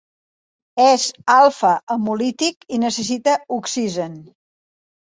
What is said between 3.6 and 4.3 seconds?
oxigen.